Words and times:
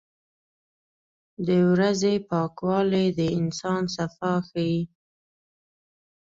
•د 1.47 1.49
ورځې 1.71 2.13
پاکوالی 2.29 3.05
د 3.17 3.19
انسان 3.39 3.81
صفا 3.95 4.33
ښيي. 4.49 4.79